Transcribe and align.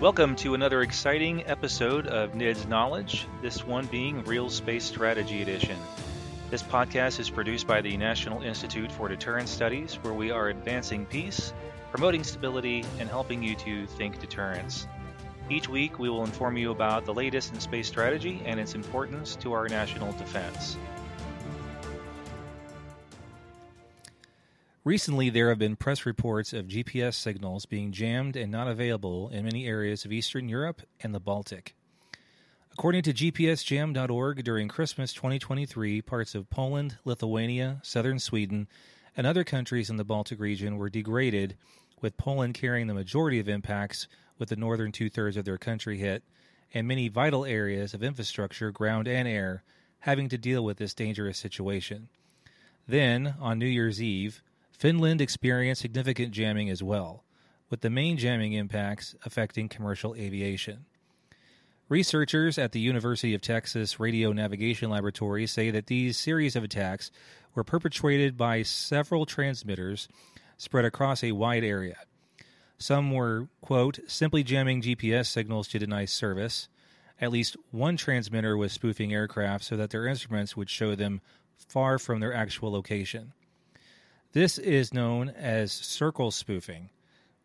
Welcome 0.00 0.34
to 0.36 0.54
another 0.54 0.80
exciting 0.80 1.46
episode 1.46 2.06
of 2.06 2.32
NIDS 2.32 2.66
Knowledge, 2.66 3.26
this 3.42 3.66
one 3.66 3.84
being 3.84 4.24
Real 4.24 4.48
Space 4.48 4.82
Strategy 4.82 5.42
Edition. 5.42 5.76
This 6.48 6.62
podcast 6.62 7.20
is 7.20 7.28
produced 7.28 7.66
by 7.66 7.82
the 7.82 7.98
National 7.98 8.40
Institute 8.40 8.90
for 8.90 9.08
Deterrence 9.08 9.50
Studies, 9.50 9.98
where 10.00 10.14
we 10.14 10.30
are 10.30 10.48
advancing 10.48 11.04
peace, 11.04 11.52
promoting 11.90 12.24
stability, 12.24 12.82
and 12.98 13.10
helping 13.10 13.42
you 13.42 13.54
to 13.56 13.86
think 13.86 14.18
deterrence. 14.20 14.86
Each 15.50 15.68
week, 15.68 15.98
we 15.98 16.08
will 16.08 16.24
inform 16.24 16.56
you 16.56 16.70
about 16.70 17.04
the 17.04 17.12
latest 17.12 17.52
in 17.52 17.60
space 17.60 17.86
strategy 17.86 18.40
and 18.46 18.58
its 18.58 18.74
importance 18.74 19.36
to 19.42 19.52
our 19.52 19.68
national 19.68 20.12
defense. 20.12 20.78
Recently, 24.82 25.28
there 25.28 25.50
have 25.50 25.58
been 25.58 25.76
press 25.76 26.06
reports 26.06 26.54
of 26.54 26.66
GPS 26.66 27.12
signals 27.12 27.66
being 27.66 27.92
jammed 27.92 28.34
and 28.34 28.50
not 28.50 28.66
available 28.66 29.28
in 29.28 29.44
many 29.44 29.66
areas 29.66 30.06
of 30.06 30.12
Eastern 30.12 30.48
Europe 30.48 30.80
and 31.02 31.14
the 31.14 31.20
Baltic. 31.20 31.74
According 32.72 33.02
to 33.02 33.12
GPSJam.org, 33.12 34.42
during 34.42 34.68
Christmas 34.68 35.12
2023, 35.12 36.00
parts 36.00 36.34
of 36.34 36.48
Poland, 36.48 36.96
Lithuania, 37.04 37.80
southern 37.82 38.18
Sweden, 38.18 38.68
and 39.14 39.26
other 39.26 39.44
countries 39.44 39.90
in 39.90 39.98
the 39.98 40.04
Baltic 40.04 40.40
region 40.40 40.78
were 40.78 40.88
degraded, 40.88 41.58
with 42.00 42.16
Poland 42.16 42.54
carrying 42.54 42.86
the 42.86 42.94
majority 42.94 43.38
of 43.38 43.50
impacts, 43.50 44.08
with 44.38 44.48
the 44.48 44.56
northern 44.56 44.92
two 44.92 45.10
thirds 45.10 45.36
of 45.36 45.44
their 45.44 45.58
country 45.58 45.98
hit, 45.98 46.22
and 46.72 46.88
many 46.88 47.08
vital 47.08 47.44
areas 47.44 47.92
of 47.92 48.02
infrastructure, 48.02 48.70
ground 48.70 49.06
and 49.06 49.28
air, 49.28 49.62
having 49.98 50.30
to 50.30 50.38
deal 50.38 50.64
with 50.64 50.78
this 50.78 50.94
dangerous 50.94 51.36
situation. 51.36 52.08
Then, 52.88 53.34
on 53.38 53.58
New 53.58 53.66
Year's 53.66 54.00
Eve, 54.00 54.42
Finland 54.80 55.20
experienced 55.20 55.82
significant 55.82 56.32
jamming 56.32 56.70
as 56.70 56.82
well, 56.82 57.22
with 57.68 57.82
the 57.82 57.90
main 57.90 58.16
jamming 58.16 58.54
impacts 58.54 59.14
affecting 59.26 59.68
commercial 59.68 60.14
aviation. 60.14 60.86
Researchers 61.90 62.56
at 62.56 62.72
the 62.72 62.80
University 62.80 63.34
of 63.34 63.42
Texas 63.42 64.00
Radio 64.00 64.32
Navigation 64.32 64.88
Laboratory 64.88 65.46
say 65.46 65.70
that 65.70 65.88
these 65.88 66.16
series 66.16 66.56
of 66.56 66.64
attacks 66.64 67.10
were 67.54 67.62
perpetrated 67.62 68.38
by 68.38 68.62
several 68.62 69.26
transmitters 69.26 70.08
spread 70.56 70.86
across 70.86 71.22
a 71.22 71.32
wide 71.32 71.62
area. 71.62 71.98
Some 72.78 73.12
were, 73.12 73.48
quote, 73.60 73.98
simply 74.06 74.42
jamming 74.42 74.80
GPS 74.80 75.26
signals 75.26 75.68
to 75.68 75.78
deny 75.78 76.06
service. 76.06 76.70
At 77.20 77.32
least 77.32 77.54
one 77.70 77.98
transmitter 77.98 78.56
was 78.56 78.72
spoofing 78.72 79.12
aircraft 79.12 79.62
so 79.62 79.76
that 79.76 79.90
their 79.90 80.06
instruments 80.06 80.56
would 80.56 80.70
show 80.70 80.94
them 80.94 81.20
far 81.68 81.98
from 81.98 82.20
their 82.20 82.32
actual 82.32 82.72
location. 82.72 83.34
This 84.32 84.58
is 84.58 84.94
known 84.94 85.28
as 85.28 85.72
circle 85.72 86.30
spoofing, 86.30 86.90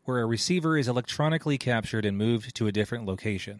where 0.03 0.19
a 0.19 0.25
receiver 0.27 0.77
is 0.77 0.87
electronically 0.87 1.57
captured 1.57 2.05
and 2.05 2.15
moved 2.15 2.53
to 2.55 2.67
a 2.67 2.71
different 2.71 3.07
location. 3.07 3.59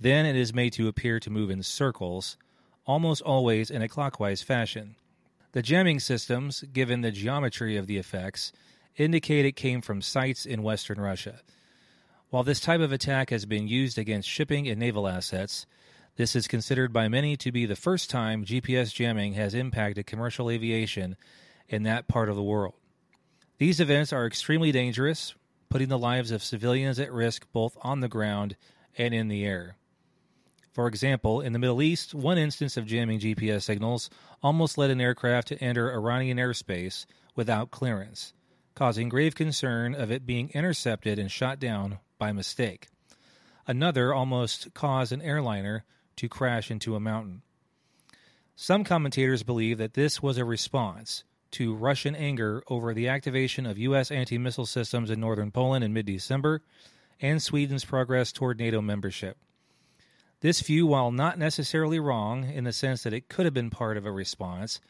Then 0.00 0.24
it 0.24 0.34
is 0.34 0.54
made 0.54 0.72
to 0.74 0.88
appear 0.88 1.20
to 1.20 1.28
move 1.28 1.50
in 1.50 1.62
circles, 1.62 2.38
almost 2.86 3.20
always 3.20 3.70
in 3.70 3.82
a 3.82 3.88
clockwise 3.88 4.40
fashion. 4.40 4.96
The 5.52 5.60
jamming 5.60 6.00
systems, 6.00 6.62
given 6.72 7.02
the 7.02 7.10
geometry 7.10 7.76
of 7.76 7.86
the 7.86 7.98
effects, 7.98 8.50
indicate 8.96 9.44
it 9.44 9.52
came 9.52 9.82
from 9.82 10.00
sites 10.00 10.46
in 10.46 10.62
western 10.62 10.98
Russia. 10.98 11.40
While 12.30 12.44
this 12.44 12.60
type 12.60 12.80
of 12.80 12.92
attack 12.92 13.28
has 13.28 13.44
been 13.44 13.68
used 13.68 13.98
against 13.98 14.26
shipping 14.26 14.66
and 14.68 14.80
naval 14.80 15.06
assets, 15.06 15.66
this 16.16 16.34
is 16.34 16.48
considered 16.48 16.94
by 16.94 17.08
many 17.08 17.36
to 17.36 17.52
be 17.52 17.66
the 17.66 17.76
first 17.76 18.08
time 18.08 18.46
GPS 18.46 18.94
jamming 18.94 19.34
has 19.34 19.52
impacted 19.52 20.06
commercial 20.06 20.48
aviation 20.48 21.18
in 21.68 21.84
that 21.84 22.08
part 22.08 22.28
of 22.28 22.36
the 22.36 22.42
world. 22.42 22.74
These 23.58 23.80
events 23.80 24.12
are 24.12 24.26
extremely 24.26 24.72
dangerous, 24.72 25.34
putting 25.68 25.88
the 25.88 25.98
lives 25.98 26.30
of 26.30 26.42
civilians 26.42 26.98
at 26.98 27.12
risk 27.12 27.46
both 27.52 27.76
on 27.82 28.00
the 28.00 28.08
ground 28.08 28.56
and 28.98 29.14
in 29.14 29.28
the 29.28 29.44
air. 29.44 29.76
For 30.72 30.86
example, 30.86 31.40
in 31.40 31.52
the 31.52 31.58
Middle 31.58 31.82
East, 31.82 32.14
one 32.14 32.38
instance 32.38 32.76
of 32.76 32.86
jamming 32.86 33.20
GPS 33.20 33.62
signals 33.62 34.08
almost 34.42 34.78
led 34.78 34.90
an 34.90 35.00
aircraft 35.00 35.48
to 35.48 35.58
enter 35.62 35.92
Iranian 35.92 36.38
airspace 36.38 37.04
without 37.36 37.70
clearance, 37.70 38.32
causing 38.74 39.08
grave 39.08 39.34
concern 39.34 39.94
of 39.94 40.10
it 40.10 40.26
being 40.26 40.50
intercepted 40.50 41.18
and 41.18 41.30
shot 41.30 41.60
down 41.60 41.98
by 42.18 42.32
mistake. 42.32 42.88
Another 43.66 44.14
almost 44.14 44.72
caused 44.74 45.12
an 45.12 45.22
airliner 45.22 45.84
to 46.16 46.28
crash 46.28 46.70
into 46.70 46.96
a 46.96 47.00
mountain. 47.00 47.42
Some 48.56 48.82
commentators 48.82 49.42
believe 49.42 49.78
that 49.78 49.94
this 49.94 50.22
was 50.22 50.38
a 50.38 50.44
response 50.44 51.24
to 51.52 51.74
Russian 51.74 52.14
anger 52.14 52.62
over 52.68 52.92
the 52.92 53.08
activation 53.08 53.66
of 53.66 53.78
U.S. 53.78 54.10
anti 54.10 54.38
missile 54.38 54.66
systems 54.66 55.10
in 55.10 55.20
northern 55.20 55.50
Poland 55.50 55.84
in 55.84 55.92
mid 55.92 56.06
December 56.06 56.62
and 57.20 57.42
Sweden's 57.42 57.84
progress 57.84 58.32
toward 58.32 58.58
NATO 58.58 58.80
membership. 58.80 59.36
This 60.40 60.60
view, 60.60 60.88
while 60.88 61.12
not 61.12 61.38
necessarily 61.38 62.00
wrong 62.00 62.50
in 62.50 62.64
the 62.64 62.72
sense 62.72 63.04
that 63.04 63.12
it 63.12 63.28
could 63.28 63.44
have 63.44 63.54
been 63.54 63.70
part 63.70 63.96
of 63.96 64.04
a 64.04 64.10
response, 64.10 64.80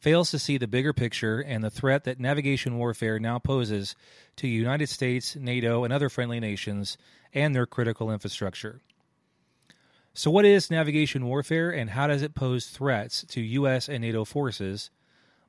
fails 0.00 0.30
to 0.32 0.38
see 0.38 0.58
the 0.58 0.66
bigger 0.66 0.92
picture 0.92 1.40
and 1.40 1.62
the 1.62 1.70
threat 1.70 2.04
that 2.04 2.18
navigation 2.18 2.76
warfare 2.76 3.20
now 3.20 3.38
poses 3.38 3.94
to 4.36 4.48
United 4.48 4.88
States, 4.88 5.36
NATO, 5.36 5.84
and 5.84 5.92
other 5.92 6.08
friendly 6.08 6.40
nations 6.40 6.98
and 7.32 7.54
their 7.54 7.66
critical 7.66 8.10
infrastructure. 8.10 8.80
So, 10.12 10.30
what 10.30 10.44
is 10.44 10.70
navigation 10.70 11.26
warfare 11.26 11.70
and 11.70 11.90
how 11.90 12.06
does 12.06 12.22
it 12.22 12.34
pose 12.34 12.66
threats 12.66 13.24
to 13.28 13.40
U.S. 13.40 13.88
and 13.88 14.00
NATO 14.00 14.24
forces? 14.24 14.90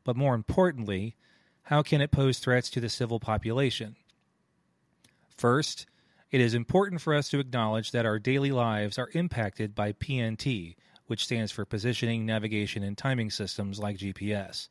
But 0.08 0.16
more 0.16 0.36
importantly, 0.36 1.18
how 1.64 1.82
can 1.82 2.00
it 2.00 2.12
pose 2.12 2.40
threats 2.40 2.70
to 2.70 2.80
the 2.80 2.88
civil 2.88 3.20
population? 3.20 3.98
First, 5.36 5.86
it 6.32 6.40
is 6.40 6.54
important 6.54 7.02
for 7.02 7.14
us 7.14 7.28
to 7.28 7.40
acknowledge 7.40 7.92
that 7.92 8.06
our 8.06 8.18
daily 8.18 8.54
lives 8.54 8.98
are 8.98 9.10
impacted 9.12 9.76
by 9.76 9.92
PNT, 9.92 10.78
which 11.08 11.26
stands 11.26 11.52
for 11.52 11.66
Positioning, 11.66 12.26
Navigation, 12.26 12.84
and 12.84 12.98
Timing 12.98 13.30
Systems 13.30 13.80
like 13.80 13.98
GPS. 13.98 14.70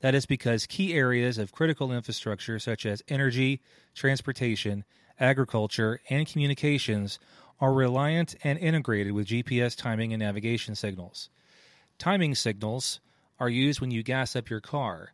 That 0.00 0.14
is 0.14 0.26
because 0.26 0.66
key 0.66 0.92
areas 0.92 1.38
of 1.38 1.52
critical 1.52 1.90
infrastructure 1.90 2.58
such 2.58 2.84
as 2.84 3.02
energy, 3.08 3.62
transportation, 3.94 4.84
agriculture, 5.18 6.00
and 6.10 6.28
communications 6.28 7.18
are 7.62 7.72
reliant 7.72 8.34
and 8.44 8.58
integrated 8.58 9.14
with 9.14 9.28
GPS 9.28 9.74
timing 9.74 10.12
and 10.12 10.20
navigation 10.20 10.74
signals. 10.74 11.30
Timing 11.98 12.34
signals 12.34 13.00
are 13.38 13.48
used 13.48 13.80
when 13.80 13.90
you 13.90 14.02
gas 14.02 14.34
up 14.34 14.48
your 14.48 14.60
car, 14.60 15.12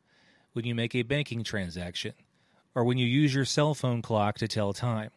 when 0.53 0.65
you 0.65 0.75
make 0.75 0.95
a 0.95 1.03
banking 1.03 1.43
transaction, 1.43 2.15
or 2.75 2.85
when 2.85 2.99
you 2.99 3.07
use 3.07 3.35
your 3.35 3.45
cell 3.45 3.75
phone 3.75 4.03
clock 4.03 4.39
to 4.39 4.49
tell 4.49 4.73
time. 4.73 5.11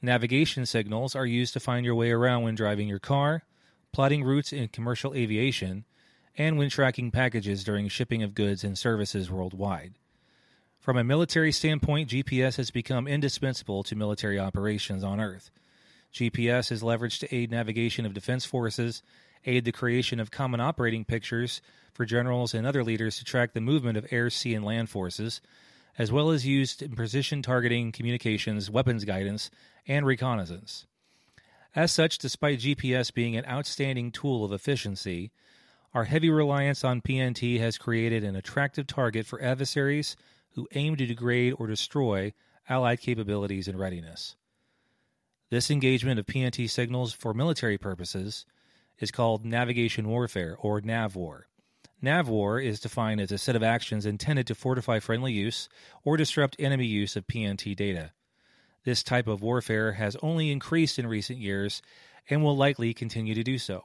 Navigation 0.00 0.66
signals 0.66 1.14
are 1.14 1.26
used 1.26 1.52
to 1.52 1.60
find 1.60 1.86
your 1.86 1.94
way 1.94 2.10
around 2.10 2.42
when 2.42 2.54
driving 2.54 2.88
your 2.88 2.98
car, 2.98 3.44
plotting 3.92 4.24
routes 4.24 4.52
in 4.52 4.68
commercial 4.68 5.14
aviation, 5.14 5.84
and 6.36 6.58
when 6.58 6.70
tracking 6.70 7.10
packages 7.10 7.62
during 7.62 7.88
shipping 7.88 8.22
of 8.22 8.34
goods 8.34 8.64
and 8.64 8.76
services 8.76 9.30
worldwide. 9.30 9.94
From 10.78 10.96
a 10.96 11.04
military 11.04 11.52
standpoint, 11.52 12.10
GPS 12.10 12.56
has 12.56 12.72
become 12.72 13.06
indispensable 13.06 13.84
to 13.84 13.94
military 13.94 14.40
operations 14.40 15.04
on 15.04 15.20
Earth. 15.20 15.50
GPS 16.12 16.72
is 16.72 16.82
leveraged 16.82 17.20
to 17.20 17.34
aid 17.34 17.50
navigation 17.50 18.04
of 18.04 18.14
defense 18.14 18.44
forces, 18.44 19.02
aid 19.44 19.64
the 19.64 19.72
creation 19.72 20.18
of 20.18 20.32
common 20.32 20.60
operating 20.60 21.04
pictures 21.04 21.62
for 21.92 22.04
generals 22.04 22.54
and 22.54 22.66
other 22.66 22.82
leaders 22.82 23.18
to 23.18 23.24
track 23.24 23.52
the 23.52 23.60
movement 23.60 23.98
of 23.98 24.06
air, 24.10 24.30
sea, 24.30 24.54
and 24.54 24.64
land 24.64 24.88
forces, 24.90 25.40
as 25.98 26.10
well 26.10 26.30
as 26.30 26.46
used 26.46 26.82
in 26.82 26.94
precision 26.94 27.42
targeting, 27.42 27.92
communications, 27.92 28.70
weapons 28.70 29.04
guidance, 29.04 29.50
and 29.86 30.06
reconnaissance. 30.06 30.86
As 31.74 31.92
such, 31.92 32.18
despite 32.18 32.60
GPS 32.60 33.12
being 33.12 33.36
an 33.36 33.46
outstanding 33.46 34.10
tool 34.10 34.44
of 34.44 34.52
efficiency, 34.52 35.32
our 35.94 36.04
heavy 36.04 36.30
reliance 36.30 36.84
on 36.84 37.02
PNT 37.02 37.58
has 37.60 37.78
created 37.78 38.24
an 38.24 38.36
attractive 38.36 38.86
target 38.86 39.26
for 39.26 39.42
adversaries 39.42 40.16
who 40.54 40.68
aim 40.74 40.96
to 40.96 41.06
degrade 41.06 41.54
or 41.58 41.66
destroy 41.66 42.32
Allied 42.68 43.00
capabilities 43.00 43.68
and 43.68 43.78
readiness. 43.78 44.36
This 45.50 45.70
engagement 45.70 46.18
of 46.18 46.26
PNT 46.26 46.70
signals 46.70 47.12
for 47.12 47.34
military 47.34 47.76
purposes 47.76 48.46
is 48.98 49.10
called 49.10 49.44
navigation 49.44 50.08
warfare 50.08 50.56
or 50.58 50.80
NAVWAR. 50.80 51.42
NAVWAR 52.02 52.64
is 52.64 52.80
defined 52.80 53.20
as 53.20 53.30
a 53.30 53.38
set 53.38 53.54
of 53.54 53.62
actions 53.62 54.06
intended 54.06 54.48
to 54.48 54.56
fortify 54.56 54.98
friendly 54.98 55.32
use 55.32 55.68
or 56.02 56.16
disrupt 56.16 56.56
enemy 56.58 56.86
use 56.86 57.14
of 57.14 57.28
PNT 57.28 57.76
data. 57.76 58.10
This 58.84 59.04
type 59.04 59.28
of 59.28 59.40
warfare 59.40 59.92
has 59.92 60.16
only 60.20 60.50
increased 60.50 60.98
in 60.98 61.06
recent 61.06 61.38
years 61.38 61.80
and 62.28 62.42
will 62.42 62.56
likely 62.56 62.92
continue 62.92 63.34
to 63.34 63.44
do 63.44 63.56
so. 63.56 63.84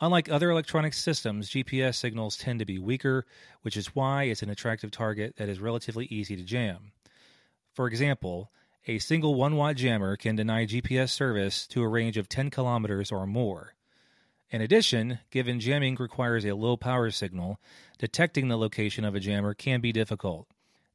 Unlike 0.00 0.30
other 0.30 0.50
electronic 0.50 0.94
systems, 0.94 1.50
GPS 1.50 1.96
signals 1.96 2.38
tend 2.38 2.60
to 2.60 2.64
be 2.64 2.78
weaker, 2.78 3.26
which 3.60 3.76
is 3.76 3.94
why 3.94 4.24
it's 4.24 4.42
an 4.42 4.48
attractive 4.50 4.90
target 4.90 5.36
that 5.36 5.50
is 5.50 5.60
relatively 5.60 6.06
easy 6.06 6.34
to 6.34 6.42
jam. 6.42 6.92
For 7.74 7.86
example, 7.86 8.50
a 8.86 8.98
single 8.98 9.34
1 9.34 9.54
watt 9.54 9.76
jammer 9.76 10.16
can 10.16 10.34
deny 10.34 10.64
GPS 10.64 11.10
service 11.10 11.66
to 11.68 11.82
a 11.82 11.88
range 11.88 12.16
of 12.16 12.30
10 12.30 12.48
kilometers 12.48 13.12
or 13.12 13.26
more. 13.26 13.74
In 14.52 14.60
addition, 14.60 15.18
given 15.30 15.60
jamming 15.60 15.96
requires 15.96 16.44
a 16.44 16.54
low 16.54 16.76
power 16.76 17.10
signal, 17.10 17.58
detecting 17.98 18.48
the 18.48 18.58
location 18.58 19.02
of 19.02 19.14
a 19.14 19.20
jammer 19.20 19.54
can 19.54 19.80
be 19.80 19.92
difficult. 19.92 20.46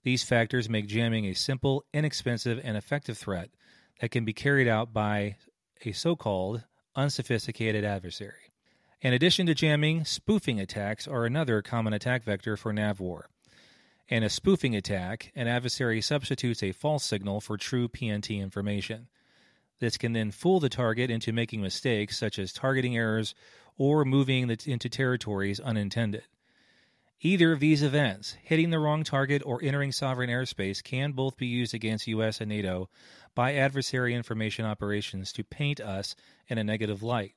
These 0.04 0.24
factors 0.24 0.69
make 0.69 0.86
jamming 0.86 1.25
a 1.25 1.33
simple, 1.33 1.83
inexpensive, 1.92 2.62
and 2.63 2.77
effective 2.77 3.18
threat 3.18 3.50
that 4.00 4.12
can 4.12 4.25
be 4.25 4.31
carried 4.31 4.68
out 4.68 4.94
by 4.94 5.38
a 5.83 5.92
so 5.92 6.15
called 6.15 6.65
unsophisticated 6.95 7.83
adversary. 7.83 8.54
In 9.01 9.13
addition 9.13 9.48
to 9.48 9.56
jamming, 9.56 10.06
spoofing 10.06 10.60
attacks 10.60 11.07
are 11.07 11.25
another 11.25 11.63
common 11.63 11.94
attack 11.94 12.24
vector 12.24 12.57
for 12.57 12.71
NavWar. 12.71 13.24
In 14.07 14.21
a 14.21 14.30
spoofing 14.30 14.75
attack, 14.75 15.31
an 15.36 15.48
adversary 15.48 16.00
substitutes 16.00 16.62
a 16.62 16.74
false 16.74 17.03
signal 17.03 17.42
for 17.42 17.57
true 17.57 17.88
PNT 17.88 18.39
information. 18.39 19.07
This 19.79 19.97
can 19.97 20.13
then 20.13 20.31
fool 20.31 20.59
the 20.59 20.69
target 20.69 21.12
into 21.12 21.31
making 21.31 21.62
mistakes, 21.62 22.18
such 22.18 22.39
as 22.39 22.51
targeting 22.51 22.97
errors 22.97 23.35
or 23.77 24.03
moving 24.06 24.50
into 24.50 24.89
territories 24.89 25.59
unintended. 25.59 26.24
Either 27.21 27.51
of 27.51 27.59
these 27.59 27.81
events, 27.81 28.38
hitting 28.44 28.69
the 28.69 28.79
wrong 28.79 29.03
target 29.03 29.41
or 29.44 29.59
entering 29.63 29.91
sovereign 29.91 30.29
airspace, 30.29 30.83
can 30.83 31.12
both 31.12 31.35
be 31.35 31.47
used 31.47 31.74
against 31.74 32.07
US 32.07 32.41
and 32.41 32.50
NATO 32.50 32.89
by 33.33 33.56
adversary 33.56 34.13
information 34.13 34.65
operations 34.65 35.31
to 35.33 35.44
paint 35.44 35.79
us 35.79 36.15
in 36.47 36.59
a 36.59 36.63
negative 36.63 37.01
light, 37.01 37.33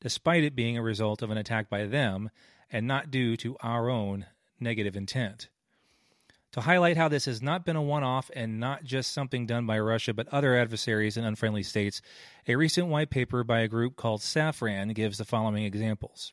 despite 0.00 0.42
it 0.42 0.56
being 0.56 0.76
a 0.76 0.82
result 0.82 1.22
of 1.22 1.30
an 1.30 1.38
attack 1.38 1.68
by 1.68 1.86
them 1.86 2.30
and 2.70 2.86
not 2.86 3.10
due 3.10 3.36
to 3.36 3.56
our 3.62 3.88
own 3.88 4.26
negative 4.58 4.96
intent. 4.96 5.48
To 6.52 6.62
highlight 6.62 6.96
how 6.96 7.08
this 7.08 7.26
has 7.26 7.40
not 7.40 7.64
been 7.64 7.76
a 7.76 7.82
one 7.82 8.02
off 8.02 8.28
and 8.34 8.58
not 8.58 8.82
just 8.82 9.12
something 9.12 9.46
done 9.46 9.66
by 9.66 9.78
Russia 9.78 10.12
but 10.12 10.26
other 10.28 10.56
adversaries 10.56 11.16
and 11.16 11.24
unfriendly 11.24 11.62
states, 11.62 12.02
a 12.48 12.56
recent 12.56 12.88
white 12.88 13.10
paper 13.10 13.44
by 13.44 13.60
a 13.60 13.68
group 13.68 13.94
called 13.94 14.20
Safran 14.20 14.92
gives 14.94 15.18
the 15.18 15.24
following 15.24 15.64
examples. 15.64 16.32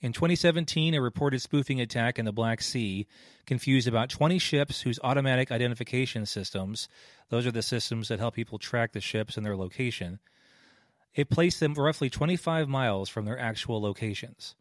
In 0.00 0.12
2017, 0.12 0.92
a 0.92 1.00
reported 1.00 1.40
spoofing 1.40 1.80
attack 1.80 2.18
in 2.18 2.24
the 2.24 2.32
Black 2.32 2.60
Sea 2.60 3.06
confused 3.46 3.86
about 3.86 4.10
20 4.10 4.38
ships 4.38 4.82
whose 4.82 4.98
automatic 5.04 5.52
identification 5.52 6.26
systems, 6.26 6.88
those 7.30 7.46
are 7.46 7.52
the 7.52 7.62
systems 7.62 8.08
that 8.08 8.18
help 8.18 8.34
people 8.34 8.58
track 8.58 8.92
the 8.92 9.00
ships 9.00 9.36
and 9.36 9.46
their 9.46 9.56
location, 9.56 10.18
it 11.14 11.30
placed 11.30 11.60
them 11.60 11.74
roughly 11.74 12.10
25 12.10 12.68
miles 12.68 13.08
from 13.08 13.24
their 13.24 13.38
actual 13.38 13.80
locations. 13.80 14.56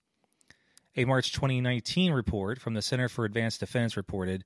A 0.96 1.06
March 1.06 1.32
2019 1.32 2.14
report 2.14 2.62
from 2.62 2.76
the 2.76 2.82
Center 2.84 3.10
for 3.10 3.26
Advanced 3.26 3.60
Defense 3.60 3.98
reported 3.98 4.44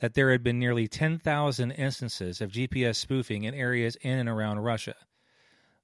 that 0.00 0.12
there 0.12 0.30
had 0.30 0.42
been 0.42 0.58
nearly 0.58 0.86
10,000 0.86 1.70
instances 1.70 2.42
of 2.42 2.52
GPS 2.52 2.96
spoofing 2.96 3.44
in 3.44 3.54
areas 3.54 3.96
in 4.02 4.18
and 4.18 4.28
around 4.28 4.58
Russia. 4.58 4.94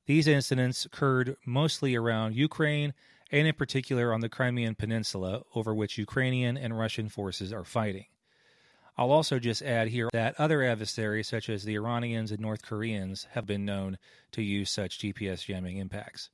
These 0.04 0.26
incidents 0.26 0.84
occurred 0.84 1.36
mostly 1.46 1.94
around 1.94 2.36
Ukraine 2.36 2.92
and 3.32 3.48
in 3.48 3.54
particular 3.54 4.12
on 4.12 4.20
the 4.20 4.28
Crimean 4.28 4.74
Peninsula, 4.74 5.42
over 5.54 5.74
which 5.74 5.96
Ukrainian 5.96 6.58
and 6.58 6.78
Russian 6.78 7.08
forces 7.08 7.50
are 7.50 7.64
fighting. 7.64 8.06
I'll 8.98 9.10
also 9.10 9.38
just 9.38 9.62
add 9.62 9.88
here 9.88 10.10
that 10.12 10.38
other 10.38 10.62
adversaries, 10.62 11.28
such 11.28 11.48
as 11.48 11.64
the 11.64 11.74
Iranians 11.74 12.30
and 12.30 12.40
North 12.40 12.62
Koreans, 12.62 13.26
have 13.32 13.46
been 13.46 13.64
known 13.64 13.96
to 14.32 14.42
use 14.42 14.70
such 14.70 14.98
GPS 14.98 15.46
jamming 15.46 15.78
impacts. 15.78 16.28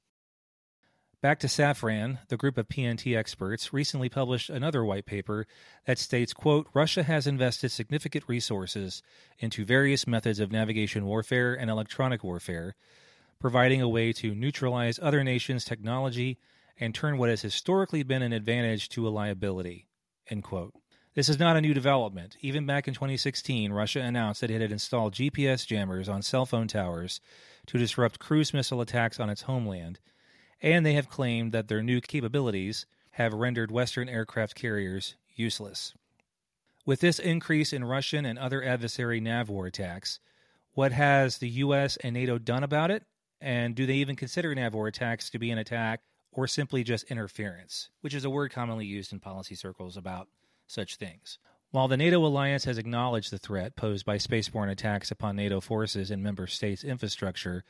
Back 1.22 1.38
to 1.38 1.46
Safran, 1.46 2.19
the 2.26 2.36
group 2.36 2.58
of 2.58 2.69
PNT 2.69 3.16
experts 3.16 3.72
recently 3.72 4.08
published 4.08 4.50
another 4.50 4.84
white 4.84 5.06
paper 5.06 5.46
that 5.86 6.00
states, 6.00 6.32
quote, 6.32 6.66
Russia 6.74 7.04
has 7.04 7.28
invested 7.28 7.70
significant 7.70 8.24
resources 8.26 9.04
into 9.38 9.64
various 9.64 10.04
methods 10.04 10.40
of 10.40 10.50
navigation 10.50 11.06
warfare 11.06 11.54
and 11.54 11.70
electronic 11.70 12.24
warfare, 12.24 12.74
providing 13.38 13.80
a 13.80 13.88
way 13.88 14.12
to 14.14 14.34
neutralize 14.34 14.98
other 15.00 15.22
nations' 15.22 15.64
technology 15.64 16.40
and 16.80 16.92
turn 16.92 17.19
what 17.19 17.28
has 17.28 17.42
historically 17.42 18.02
been 18.02 18.22
an 18.22 18.32
advantage 18.32 18.88
to 18.88 19.06
a 19.06 19.10
liability. 19.10 19.86
End 20.28 20.42
quote. 20.42 20.74
This 21.14 21.28
is 21.28 21.38
not 21.38 21.56
a 21.56 21.60
new 21.60 21.72
development. 21.72 22.36
Even 22.40 22.66
back 22.66 22.88
in 22.88 22.94
2016, 22.94 23.72
Russia 23.72 24.00
announced 24.00 24.40
that 24.40 24.50
it 24.50 24.60
had 24.60 24.72
installed 24.72 25.14
GPS 25.14 25.69
jammers 25.69 26.08
on 26.08 26.22
cell 26.22 26.46
phone 26.46 26.66
towers 26.66 27.20
to 27.66 27.78
disrupt 27.78 28.19
cruise 28.19 28.52
missile 28.52 28.80
attacks 28.80 29.20
on 29.20 29.30
its 29.30 29.42
homeland, 29.42 30.00
and 30.62 30.86
they 30.86 30.94
have 30.94 31.10
claimed 31.10 31.52
that 31.52 31.68
their 31.68 31.82
new 31.82 32.00
capabilities 32.00 32.86
have 33.12 33.34
rendered 33.34 33.70
Western 33.70 34.08
aircraft 34.08 34.54
carriers 34.54 35.16
useless. 35.34 35.92
With 36.86 37.00
this 37.00 37.18
increase 37.18 37.72
in 37.72 37.84
Russian 37.84 38.24
and 38.24 38.38
other 38.38 38.62
adversary 38.62 39.20
NAVWAR 39.20 39.66
attacks, 39.68 40.20
what 40.72 40.92
has 40.92 41.38
the 41.38 41.48
U.S. 41.48 41.96
and 41.98 42.14
NATO 42.14 42.38
done 42.38 42.64
about 42.64 42.90
it? 42.90 43.04
And 43.40 43.74
do 43.74 43.86
they 43.86 43.94
even 43.94 44.16
consider 44.16 44.54
NAVWAR 44.54 44.88
attacks 44.88 45.28
to 45.30 45.38
be 45.38 45.50
an 45.50 45.58
attack 45.58 46.00
or 46.32 46.46
simply 46.46 46.82
just 46.82 47.10
interference, 47.10 47.90
which 48.00 48.14
is 48.14 48.24
a 48.24 48.30
word 48.30 48.50
commonly 48.50 48.86
used 48.86 49.12
in 49.12 49.20
policy 49.20 49.54
circles 49.54 49.96
about 49.96 50.28
such 50.66 50.96
things. 50.96 51.38
While 51.70 51.88
the 51.88 51.96
NATO 51.96 52.24
alliance 52.24 52.64
has 52.64 52.78
acknowledged 52.78 53.30
the 53.30 53.38
threat 53.38 53.76
posed 53.76 54.04
by 54.04 54.16
spaceborne 54.16 54.70
attacks 54.70 55.10
upon 55.10 55.36
NATO 55.36 55.60
forces 55.60 56.10
and 56.10 56.22
member 56.22 56.46
states' 56.46 56.84
infrastructure, 56.84 57.64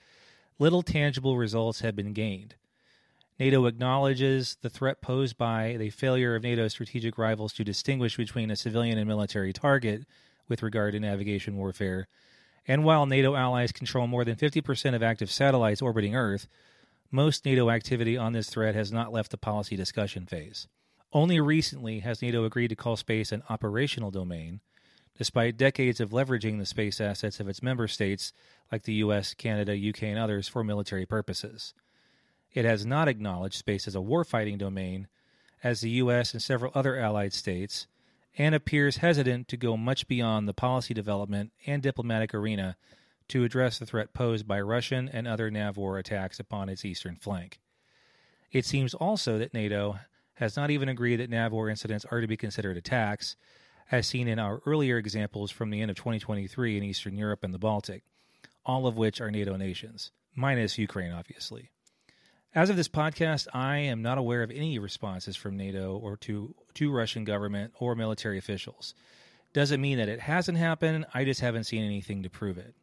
little 0.59 0.83
tangible 0.83 1.37
results 1.37 1.81
have 1.81 1.97
been 1.97 2.13
gained. 2.13 2.55
NATO 3.43 3.67
acknowledges 3.67 4.57
the 4.63 4.71
threat 4.71 5.01
posed 5.03 5.37
by 5.37 5.75
the 5.77 5.91
failure 5.91 6.37
of 6.37 6.45
NATO 6.45 6.69
strategic 6.69 7.19
rivals 7.19 7.53
to 7.55 7.65
distinguish 7.65 8.17
between 8.17 8.53
a 8.53 8.57
civilian 8.57 8.99
and 8.99 9.09
military 9.09 9.53
target 9.53 10.05
with 10.47 10.63
regard 10.63 10.93
to 10.93 11.01
navigation 11.01 11.57
warfare. 11.57 12.07
And 12.69 12.85
while 12.85 13.05
NATO 13.05 13.35
allies 13.35 13.73
control 13.73 14.07
more 14.07 14.25
than 14.25 14.37
50% 14.37 14.95
of 14.95 15.03
active 15.03 15.29
satellites 15.29 15.83
orbiting 15.83 16.15
Earth, 16.15 16.47
most 17.11 17.45
NATO 17.45 17.69
activity 17.69 18.17
on 18.17 18.33
this 18.33 18.49
threat 18.49 18.77
has 18.77 18.93
not 18.93 19.13
left 19.13 19.33
the 19.33 19.37
policy 19.37 19.75
discussion 19.75 20.25
phase. 20.25 20.69
Only 21.13 21.41
recently 21.41 21.99
has 21.99 22.23
NATO 22.23 22.45
agreed 22.45 22.69
to 22.69 22.77
call 22.77 22.95
space 22.95 23.33
an 23.33 23.43
operational 23.51 24.13
domain, 24.13 24.61
despite 25.19 25.57
decades 25.57 25.99
of 25.99 26.11
leveraging 26.11 26.61
the 26.61 26.65
space 26.65 27.01
assets 27.01 27.41
of 27.41 27.49
its 27.49 27.61
member 27.61 27.89
states 27.89 28.33
like 28.71 28.85
the 28.85 29.03
US, 29.07 29.35
Canada, 29.35 29.73
UK, 29.73 30.05
and 30.05 30.19
others 30.21 30.47
for 30.47 30.63
military 30.63 31.07
purposes. 31.07 31.75
It 32.55 32.65
has 32.65 32.85
not 32.85 33.09
acknowledged 33.09 33.57
space 33.57 33.89
as 33.89 33.95
a 33.95 34.01
warfighting 34.01 34.59
domain, 34.59 35.09
as 35.63 35.81
the 35.81 35.91
US 35.91 36.33
and 36.33 36.43
several 36.43 36.73
other 36.75 36.99
allied 36.99 37.33
states, 37.33 37.87
and 38.37 38.55
appears 38.55 38.99
hesitant 38.99 39.49
to 39.49 39.57
go 39.57 39.77
much 39.77 40.09
beyond 40.09 40.49
the 40.49 40.55
policy 40.55 40.95
development 40.95 41.53
and 41.67 41.83
diplomatic 41.83 42.35
arena 42.35 42.77
to 43.29 43.45
address 43.45 43.79
the 43.79 43.87
threat 43.87 44.13
posed 44.13 44.47
by 44.47 44.61
Russian 44.61 45.09
and 45.09 45.27
other 45.27 45.51
NAVWAR 45.51 45.99
attacks 45.99 46.39
upon 46.41 46.69
its 46.69 46.85
eastern 46.85 47.17
flank. 47.17 47.61
It 48.51 48.67
seems 48.67 48.95
also 48.95 49.39
that 49.39 49.55
NATO 49.55 49.99
has 50.35 50.57
not 50.57 50.71
even 50.71 50.89
agreed 50.89 51.17
that 51.17 51.31
NAVWAR 51.31 51.71
incidents 51.71 52.05
are 52.11 52.21
to 52.21 52.27
be 52.27 52.37
considered 52.37 52.77
attacks, 52.77 53.37
as 53.91 54.07
seen 54.07 54.29
in 54.29 54.39
our 54.39 54.61
earlier 54.67 54.99
examples 54.99 55.51
from 55.51 55.71
the 55.71 55.81
end 55.81 55.91
of 55.91 55.97
2023 55.97 56.77
in 56.77 56.83
Eastern 56.83 57.17
Europe 57.17 57.45
and 57.45 57.53
the 57.53 57.59
Baltic, 57.59 58.03
all 58.65 58.87
of 58.87 58.97
which 58.97 59.21
are 59.21 59.31
NATO 59.31 59.57
nations, 59.57 60.11
minus 60.35 60.79
Ukraine, 60.79 61.13
obviously. 61.13 61.71
As 62.55 62.69
of 62.69 62.77
this 62.77 62.89
podcast, 62.89 63.49
I 63.55 63.79
am 63.79 64.03
not 64.03 64.19
aware 64.19 64.43
of 64.43 64.51
any 64.51 64.79
responses 64.79 65.37
from 65.37 65.57
NATO 65.57 65.97
or 65.97 66.19
to, 66.19 66.55
to 66.75 66.93
Russian 66.93 67.25
government 67.25 67.73
or 67.79 67.95
military 67.95 68.37
officials. 68.37 68.95
Doesn't 69.55 69.81
mean 69.81 69.97
that 69.97 70.11
it 70.11 70.21
hasn't 70.21 70.59
happened, 70.59 71.07
I 71.15 71.25
just 71.25 71.41
haven't 71.41 71.65
seen 71.65 71.83
anything 71.83 72.23
to 72.25 72.31
prove 72.31 72.59
it. 72.59 72.75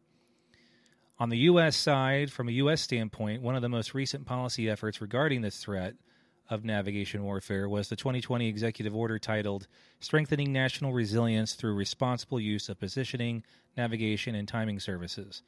On 1.19 1.29
the 1.29 1.37
U.S. 1.37 1.75
side, 1.75 2.31
from 2.31 2.49
a 2.49 2.53
U.S. 2.53 2.81
standpoint, 2.81 3.43
one 3.43 3.55
of 3.55 3.61
the 3.61 3.69
most 3.69 3.93
recent 3.93 4.25
policy 4.25 4.67
efforts 4.67 5.01
regarding 5.01 5.41
this 5.41 5.57
threat 5.57 5.93
of 6.49 6.65
navigation 6.65 7.23
warfare 7.23 7.69
was 7.69 7.89
the 7.89 7.95
2020 7.95 8.47
executive 8.47 8.95
order 8.95 9.19
titled 9.19 9.67
Strengthening 9.99 10.51
National 10.51 10.93
Resilience 10.93 11.53
Through 11.53 11.75
Responsible 11.75 12.39
Use 12.39 12.69
of 12.69 12.79
Positioning, 12.79 13.43
Navigation, 13.77 14.33
and 14.33 14.47
Timing 14.47 14.79
Services. 14.79 15.43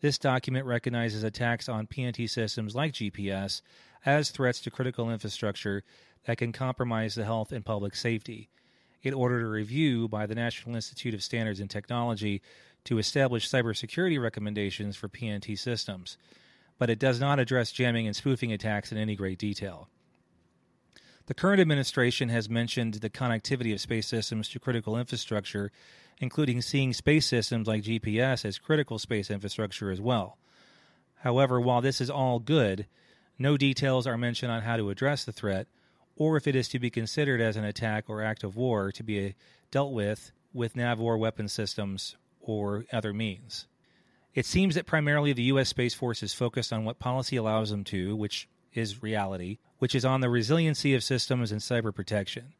This 0.00 0.18
document 0.18 0.66
recognizes 0.66 1.24
attacks 1.24 1.68
on 1.68 1.86
PNT 1.86 2.28
systems 2.28 2.74
like 2.74 2.92
GPS 2.92 3.62
as 4.04 4.30
threats 4.30 4.60
to 4.60 4.70
critical 4.70 5.10
infrastructure 5.10 5.82
that 6.26 6.38
can 6.38 6.52
compromise 6.52 7.14
the 7.14 7.24
health 7.24 7.52
and 7.52 7.64
public 7.64 7.94
safety. 7.94 8.50
It 9.02 9.14
ordered 9.14 9.42
a 9.42 9.48
review 9.48 10.08
by 10.08 10.26
the 10.26 10.34
National 10.34 10.74
Institute 10.74 11.14
of 11.14 11.22
Standards 11.22 11.60
and 11.60 11.70
Technology 11.70 12.42
to 12.84 12.98
establish 12.98 13.48
cybersecurity 13.48 14.20
recommendations 14.20 14.96
for 14.96 15.08
PNT 15.08 15.58
systems, 15.58 16.16
but 16.78 16.90
it 16.90 16.98
does 16.98 17.20
not 17.20 17.38
address 17.38 17.72
jamming 17.72 18.06
and 18.06 18.16
spoofing 18.16 18.52
attacks 18.52 18.92
in 18.92 18.98
any 18.98 19.14
great 19.16 19.38
detail. 19.38 19.88
The 21.26 21.34
current 21.34 21.60
administration 21.60 22.28
has 22.28 22.50
mentioned 22.50 22.94
the 22.94 23.08
connectivity 23.08 23.72
of 23.72 23.80
space 23.80 24.06
systems 24.06 24.48
to 24.50 24.60
critical 24.60 24.98
infrastructure, 24.98 25.72
including 26.18 26.62
seeing 26.62 26.92
space 26.92 27.26
systems 27.26 27.66
like 27.66 27.82
GPS 27.82 28.44
as 28.44 28.58
critical 28.58 28.98
space 28.98 29.30
infrastructure 29.30 29.90
as 29.90 30.00
well. 30.00 30.38
However, 31.16 31.60
while 31.60 31.80
this 31.80 32.00
is 32.00 32.10
all 32.10 32.38
good, 32.38 32.86
no 33.38 33.56
details 33.56 34.06
are 34.06 34.18
mentioned 34.18 34.52
on 34.52 34.62
how 34.62 34.76
to 34.76 34.90
address 34.90 35.24
the 35.24 35.32
threat 35.32 35.66
or 36.16 36.36
if 36.36 36.46
it 36.46 36.54
is 36.54 36.68
to 36.68 36.78
be 36.78 36.90
considered 36.90 37.40
as 37.40 37.56
an 37.56 37.64
attack 37.64 38.04
or 38.08 38.22
act 38.22 38.44
of 38.44 38.56
war 38.56 38.92
to 38.92 39.02
be 39.02 39.34
dealt 39.70 39.92
with 39.92 40.32
with 40.52 40.74
NAVWAR 40.74 41.18
weapon 41.18 41.48
systems 41.48 42.16
or 42.40 42.84
other 42.92 43.12
means. 43.12 43.66
It 44.34 44.46
seems 44.46 44.74
that 44.74 44.86
primarily 44.86 45.32
the 45.32 45.44
U.S. 45.44 45.68
Space 45.68 45.94
Force 45.94 46.22
is 46.22 46.32
focused 46.32 46.72
on 46.72 46.84
what 46.84 46.98
policy 46.98 47.36
allows 47.36 47.70
them 47.70 47.84
to, 47.84 48.14
which 48.16 48.48
is 48.72 49.02
reality, 49.02 49.58
which 49.78 49.94
is 49.94 50.04
on 50.04 50.20
the 50.20 50.30
resiliency 50.30 50.94
of 50.94 51.04
systems 51.04 51.52
and 51.52 51.60
cyber 51.60 51.94
protection. 51.94 52.52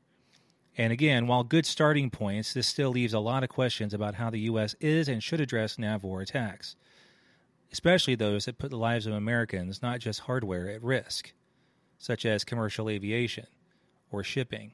And 0.76 0.92
again, 0.92 1.26
while 1.26 1.44
good 1.44 1.66
starting 1.66 2.10
points, 2.10 2.52
this 2.52 2.66
still 2.66 2.90
leaves 2.90 3.14
a 3.14 3.20
lot 3.20 3.44
of 3.44 3.48
questions 3.48 3.94
about 3.94 4.16
how 4.16 4.30
the 4.30 4.40
U.S. 4.40 4.74
is 4.80 5.08
and 5.08 5.22
should 5.22 5.40
address 5.40 5.76
NAVWAR 5.76 6.22
attacks. 6.22 6.76
especially 7.74 8.14
those 8.14 8.44
that 8.44 8.56
put 8.56 8.70
the 8.70 8.76
lives 8.76 9.04
of 9.04 9.12
Americans, 9.12 9.82
not 9.82 9.98
just 9.98 10.20
hardware, 10.20 10.68
at 10.68 10.80
risk, 10.80 11.32
such 11.98 12.24
as 12.24 12.44
commercial 12.44 12.88
aviation 12.88 13.46
or 14.12 14.22
shipping, 14.22 14.72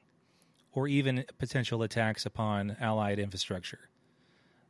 or 0.71 0.87
even 0.87 1.25
potential 1.39 1.81
attacks 1.81 2.27
upon 2.27 2.77
Allied 2.79 3.17
infrastructure. 3.17 3.89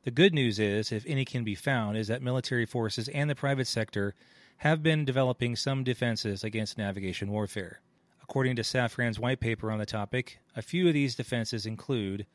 The 0.04 0.12
good 0.12 0.34
news 0.34 0.60
is, 0.60 0.94
if 0.94 1.04
any 1.06 1.26
can 1.26 1.44
be 1.44 1.56
found, 1.56 1.98
is 1.98 2.08
that 2.08 2.22
military 2.22 2.66
forces 2.66 3.10
and 3.10 3.30
the 3.30 3.36
private 3.36 3.68
sector 3.68 4.16
have 4.60 4.82
been 4.82 5.04
developing 5.04 5.58
some 5.58 5.84
defenses 5.84 6.42
against 6.42 6.78
navigation 6.78 7.32
warfare. 7.32 7.82
According 8.32 8.56
to 8.56 8.62
Safran's 8.62 9.20
white 9.20 9.42
paper 9.42 9.70
on 9.70 9.80
the 9.80 9.86
topic, 9.86 10.40
a 10.56 10.62
few 10.62 10.88
of 10.88 10.94
these 10.94 11.16
defenses 11.16 11.66
include 11.66 12.26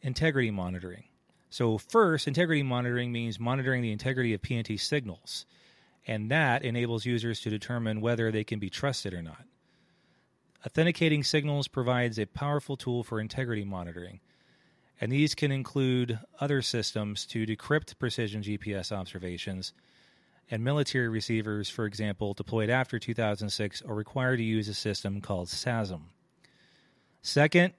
integrity 0.00 0.52
monitoring. 0.52 1.06
So, 1.50 1.76
first, 1.76 2.28
integrity 2.28 2.62
monitoring 2.62 3.10
means 3.10 3.40
monitoring 3.40 3.82
the 3.82 3.90
integrity 3.90 4.32
of 4.32 4.42
PNT 4.42 4.78
signals, 4.78 5.44
and 6.06 6.30
that 6.30 6.62
enables 6.62 7.04
users 7.04 7.40
to 7.40 7.50
determine 7.50 8.00
whether 8.00 8.30
they 8.30 8.44
can 8.44 8.60
be 8.60 8.70
trusted 8.70 9.12
or 9.12 9.20
not. 9.20 9.42
Authenticating 10.64 11.24
signals 11.24 11.66
provides 11.66 12.20
a 12.20 12.26
powerful 12.26 12.76
tool 12.76 13.02
for 13.02 13.18
integrity 13.18 13.64
monitoring, 13.64 14.20
and 15.00 15.10
these 15.10 15.34
can 15.34 15.50
include 15.50 16.20
other 16.38 16.62
systems 16.62 17.26
to 17.26 17.44
decrypt 17.44 17.98
precision 17.98 18.40
GPS 18.40 18.92
observations. 18.92 19.72
And 20.50 20.64
military 20.64 21.08
receivers, 21.08 21.68
for 21.68 21.84
example, 21.84 22.32
deployed 22.32 22.70
after 22.70 22.98
2006, 22.98 23.82
are 23.82 23.94
required 23.94 24.38
to 24.38 24.42
use 24.42 24.68
a 24.68 24.74
system 24.74 25.20
called 25.20 25.48
SAASM. 25.48 26.02
Second, 27.20 27.74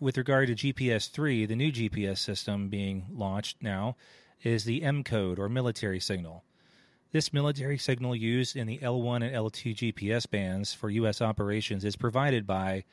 with 0.00 0.16
regard 0.16 0.48
to 0.48 0.54
GPS 0.54 1.10
3, 1.10 1.46
the 1.46 1.56
new 1.56 1.70
GPS 1.70 2.18
system 2.18 2.68
being 2.68 3.06
launched 3.12 3.62
now 3.62 3.96
is 4.42 4.64
the 4.64 4.82
M 4.82 5.04
code 5.04 5.38
or 5.38 5.48
military 5.48 6.00
signal. 6.00 6.44
This 7.12 7.32
military 7.32 7.78
signal 7.78 8.14
used 8.14 8.56
in 8.56 8.66
the 8.66 8.78
L1 8.78 9.16
and 9.16 9.34
L2 9.34 9.74
GPS 9.74 10.28
bands 10.28 10.74
for 10.74 10.90
U.S. 10.90 11.22
operations 11.22 11.84
is 11.84 11.96
provided 11.96 12.46
by 12.46 12.84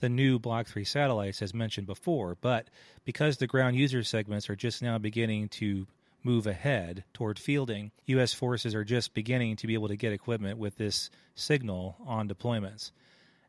the 0.00 0.08
new 0.08 0.38
Block 0.38 0.66
3 0.66 0.84
satellites, 0.84 1.40
as 1.42 1.54
mentioned 1.54 1.86
before, 1.86 2.36
but 2.40 2.68
because 3.04 3.36
the 3.36 3.46
ground 3.46 3.76
user 3.76 4.02
segments 4.02 4.50
are 4.50 4.56
just 4.56 4.82
now 4.82 4.98
beginning 4.98 5.48
to 5.48 5.86
move 6.22 6.46
ahead 6.46 7.04
toward 7.12 7.38
fielding, 7.38 7.90
U.S. 8.06 8.32
forces 8.32 8.74
are 8.74 8.84
just 8.84 9.14
beginning 9.14 9.56
to 9.56 9.66
be 9.66 9.74
able 9.74 9.88
to 9.88 9.96
get 9.96 10.12
equipment 10.12 10.58
with 10.58 10.76
this 10.76 11.10
signal 11.34 11.96
on 12.06 12.28
deployments. 12.28 12.92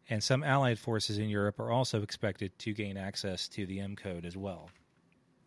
And 0.09 0.23
some 0.23 0.43
Allied 0.43 0.79
forces 0.79 1.17
in 1.17 1.29
Europe 1.29 1.59
are 1.59 1.71
also 1.71 2.01
expected 2.01 2.57
to 2.59 2.73
gain 2.73 2.97
access 2.97 3.47
to 3.49 3.65
the 3.65 3.79
M 3.79 3.95
code 3.95 4.25
as 4.25 4.35
well. 4.35 4.69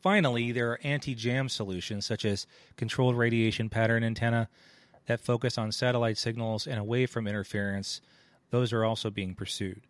Finally, 0.01 0.53
there 0.53 0.71
are 0.71 0.81
anti 0.83 1.15
jam 1.15 1.49
solutions 1.49 2.07
such 2.07 2.25
as 2.25 2.47
controlled 2.77 3.17
radiation 3.17 3.69
pattern 3.69 4.05
antenna 4.05 4.49
that 5.07 5.21
focus 5.21 5.59
on 5.59 5.73
satellite 5.73 6.19
signals 6.19 6.67
and 6.67 6.79
away 6.79 7.07
from 7.07 7.27
interference. 7.27 8.01
Those 8.51 8.73
are 8.73 8.85
also 8.85 9.11
being 9.11 9.35
pursued. 9.35 9.83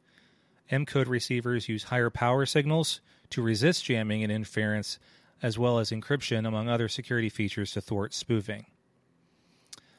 M 0.71 0.87
code 0.87 1.09
receivers 1.09 1.69
use 1.69 1.85
higher 1.85 2.11
power 2.11 2.47
signals 2.47 3.01
to 3.31 3.43
resist 3.43 3.85
jamming 3.85 4.23
and 4.23 4.33
interference, 4.33 4.99
as 5.43 5.59
well 5.59 5.79
as 5.79 5.91
encryption, 5.91 6.47
among 6.47 6.69
other 6.69 6.89
security 6.89 7.29
features 7.29 7.73
to 7.73 7.81
thwart 7.81 8.15
spoofing. 8.15 8.67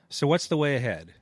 So, 0.09 0.27
what's 0.27 0.47
the 0.47 0.57
way 0.57 0.75
ahead? 0.75 1.13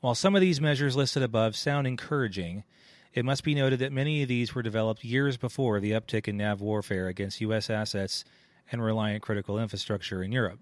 While 0.00 0.14
some 0.14 0.34
of 0.34 0.40
these 0.40 0.60
measures 0.60 0.96
listed 0.96 1.22
above 1.22 1.56
sound 1.56 1.86
encouraging, 1.86 2.64
it 3.12 3.24
must 3.24 3.44
be 3.44 3.54
noted 3.54 3.78
that 3.80 3.92
many 3.92 4.22
of 4.22 4.28
these 4.28 4.54
were 4.54 4.62
developed 4.62 5.02
years 5.02 5.36
before 5.36 5.80
the 5.80 5.92
uptick 5.92 6.28
in 6.28 6.36
nav 6.36 6.60
warfare 6.60 7.08
against 7.08 7.40
U.S. 7.40 7.70
assets 7.70 8.24
and 8.70 8.82
reliant 8.82 9.22
critical 9.22 9.58
infrastructure 9.58 10.22
in 10.22 10.32
Europe. 10.32 10.60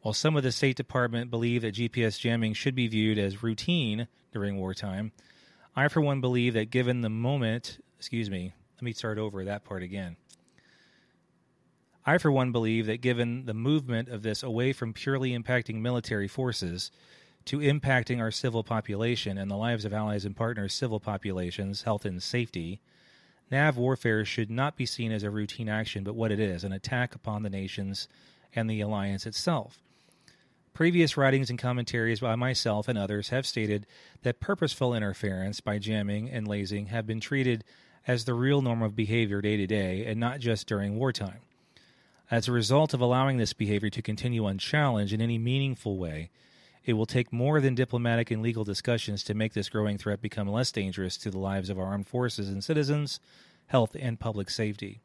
While 0.00 0.14
some 0.14 0.36
of 0.36 0.42
the 0.42 0.52
State 0.52 0.76
Department 0.76 1.30
believe 1.30 1.62
that 1.62 1.74
GPS 1.74 2.18
jamming 2.18 2.54
should 2.54 2.74
be 2.74 2.86
viewed 2.86 3.18
as 3.18 3.42
routine 3.42 4.06
during 4.32 4.56
wartime, 4.56 5.12
I, 5.74 5.88
for 5.88 6.00
one, 6.00 6.20
believe 6.20 6.54
that 6.54 6.70
given 6.70 7.00
the 7.00 7.10
moment, 7.10 7.78
excuse 7.98 8.30
me, 8.30 8.52
let 8.76 8.82
me 8.82 8.92
start 8.92 9.18
over 9.18 9.44
that 9.44 9.64
part 9.64 9.82
again. 9.82 10.16
I, 12.06 12.18
for 12.18 12.30
one, 12.30 12.52
believe 12.52 12.86
that 12.86 13.00
given 13.00 13.46
the 13.46 13.54
movement 13.54 14.08
of 14.08 14.22
this 14.22 14.42
away 14.42 14.72
from 14.72 14.92
purely 14.92 15.30
impacting 15.30 15.76
military 15.76 16.28
forces 16.28 16.90
to 17.46 17.58
impacting 17.58 18.20
our 18.20 18.30
civil 18.30 18.62
population 18.62 19.38
and 19.38 19.50
the 19.50 19.56
lives 19.56 19.84
of 19.84 19.94
allies 19.94 20.24
and 20.24 20.36
partners' 20.36 20.74
civil 20.74 21.00
populations, 21.00 21.82
health 21.82 22.04
and 22.04 22.22
safety, 22.22 22.80
NAV 23.50 23.76
warfare 23.76 24.24
should 24.24 24.50
not 24.50 24.76
be 24.76 24.86
seen 24.86 25.12
as 25.12 25.22
a 25.22 25.30
routine 25.30 25.68
action, 25.68 26.04
but 26.04 26.14
what 26.14 26.32
it 26.32 26.40
is 26.40 26.64
an 26.64 26.72
attack 26.72 27.14
upon 27.14 27.42
the 27.42 27.50
nations 27.50 28.08
and 28.54 28.68
the 28.68 28.80
alliance 28.80 29.26
itself. 29.26 29.78
Previous 30.74 31.16
writings 31.16 31.50
and 31.50 31.58
commentaries 31.58 32.20
by 32.20 32.34
myself 32.34 32.88
and 32.88 32.98
others 32.98 33.28
have 33.28 33.46
stated 33.46 33.86
that 34.22 34.40
purposeful 34.40 34.94
interference 34.94 35.60
by 35.60 35.78
jamming 35.78 36.28
and 36.28 36.48
lasing 36.48 36.86
have 36.86 37.06
been 37.06 37.20
treated 37.20 37.64
as 38.06 38.24
the 38.24 38.34
real 38.34 38.60
norm 38.60 38.82
of 38.82 38.96
behavior 38.96 39.40
day 39.40 39.56
to 39.56 39.66
day 39.66 40.04
and 40.04 40.18
not 40.18 40.40
just 40.40 40.66
during 40.66 40.96
wartime. 40.96 41.40
As 42.30 42.48
a 42.48 42.52
result 42.52 42.94
of 42.94 43.00
allowing 43.02 43.36
this 43.36 43.52
behavior 43.52 43.90
to 43.90 44.00
continue 44.00 44.46
unchallenged 44.46 45.12
in 45.12 45.20
any 45.20 45.36
meaningful 45.36 45.98
way, 45.98 46.30
it 46.84 46.94
will 46.94 47.06
take 47.06 47.32
more 47.32 47.60
than 47.60 47.74
diplomatic 47.74 48.30
and 48.30 48.42
legal 48.42 48.64
discussions 48.64 49.22
to 49.24 49.34
make 49.34 49.52
this 49.52 49.68
growing 49.68 49.98
threat 49.98 50.22
become 50.22 50.48
less 50.48 50.72
dangerous 50.72 51.18
to 51.18 51.30
the 51.30 51.38
lives 51.38 51.68
of 51.68 51.78
our 51.78 51.86
armed 51.86 52.06
forces 52.06 52.48
and 52.48 52.64
citizens, 52.64 53.20
health, 53.66 53.94
and 53.98 54.20
public 54.20 54.48
safety. 54.48 55.00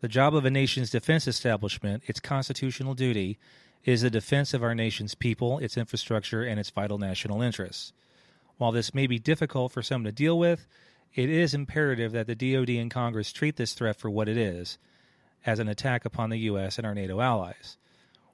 The 0.00 0.08
job 0.08 0.34
of 0.34 0.44
a 0.44 0.50
nation's 0.50 0.90
defense 0.90 1.28
establishment, 1.28 2.02
its 2.06 2.20
constitutional 2.20 2.94
duty, 2.94 3.38
is 3.84 4.02
the 4.02 4.10
defense 4.10 4.54
of 4.54 4.62
our 4.62 4.74
nation's 4.74 5.14
people, 5.14 5.58
its 5.58 5.76
infrastructure, 5.76 6.42
and 6.42 6.58
its 6.58 6.70
vital 6.70 6.98
national 6.98 7.42
interests. 7.42 7.92
While 8.56 8.72
this 8.72 8.94
may 8.94 9.06
be 9.06 9.18
difficult 9.18 9.72
for 9.72 9.82
some 9.82 10.04
to 10.04 10.12
deal 10.12 10.38
with, 10.38 10.66
it 11.14 11.30
is 11.30 11.54
imperative 11.54 12.12
that 12.12 12.26
the 12.26 12.34
DoD 12.34 12.70
and 12.70 12.90
Congress 12.90 13.32
treat 13.32 13.56
this 13.56 13.72
threat 13.72 13.96
for 13.96 14.10
what 14.10 14.28
it 14.28 14.36
is 14.36 14.78
as 15.46 15.58
an 15.58 15.68
attack 15.68 16.04
upon 16.04 16.30
the 16.30 16.38
U.S. 16.40 16.78
and 16.78 16.86
our 16.86 16.94
NATO 16.94 17.20
allies. 17.20 17.76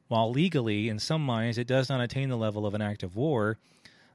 While 0.08 0.30
legally, 0.30 0.88
in 0.88 0.98
some 0.98 1.24
minds, 1.24 1.58
it 1.58 1.66
does 1.66 1.88
not 1.88 2.00
attain 2.00 2.28
the 2.28 2.36
level 2.36 2.66
of 2.66 2.74
an 2.74 2.82
act 2.82 3.02
of 3.02 3.16
war, 3.16 3.58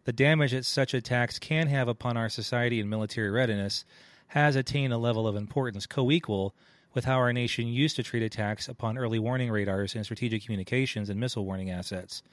the 0.06 0.14
damage 0.14 0.52
that 0.52 0.66
such 0.66 0.94
attacks 0.94 1.40
can 1.40 1.68
have 1.68 1.88
upon 1.88 2.16
our 2.16 2.30
society 2.30 2.80
and 2.80 2.90
military 2.90 3.30
readiness 3.30 3.86
has 4.28 4.56
attained 4.56 4.94
a 4.94 4.98
level 4.98 5.28
of 5.28 5.36
importance 5.36 5.86
co 5.86 6.12
equal 6.12 6.54
with 6.94 7.06
how 7.06 7.16
our 7.16 7.34
nation 7.34 7.68
used 7.68 7.96
to 7.98 8.04
treat 8.04 8.24
attacks 8.24 8.68
upon 8.70 8.98
early 8.98 9.20
warning 9.20 9.52
radars 9.52 9.96
and 9.96 10.06
strategic 10.06 10.44
communications 10.44 11.10
and 11.10 11.20
missile 11.20 11.46
warning 11.46 11.72
assets 11.72 12.24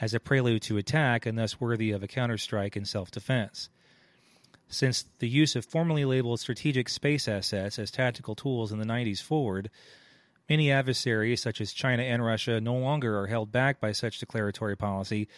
as 0.00 0.14
a 0.14 0.20
prelude 0.20 0.62
to 0.62 0.76
attack 0.76 1.26
and 1.26 1.38
thus 1.38 1.60
worthy 1.60 1.90
of 1.90 2.02
a 2.02 2.08
counterstrike 2.08 2.76
in 2.76 2.84
self 2.84 3.10
defense. 3.10 3.68
Since 4.68 5.04
the 5.18 5.28
use 5.28 5.56
of 5.56 5.64
formally 5.64 6.04
labeled 6.04 6.40
strategic 6.40 6.88
space 6.88 7.28
assets 7.28 7.78
as 7.78 7.90
tactical 7.90 8.34
tools 8.34 8.72
in 8.72 8.78
the 8.78 8.86
90s 8.86 9.22
forward, 9.22 9.70
many 10.48 10.70
adversaries, 10.70 11.42
such 11.42 11.60
as 11.60 11.72
China 11.72 12.02
and 12.02 12.24
Russia, 12.24 12.60
no 12.60 12.74
longer 12.74 13.18
are 13.18 13.26
held 13.26 13.52
back 13.52 13.80
by 13.80 13.92
such 13.92 14.18
declaratory 14.18 14.76
policy 14.76 15.28